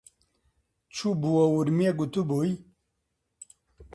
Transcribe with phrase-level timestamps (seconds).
[0.95, 2.53] چووبووە ورمێ گوتبووی: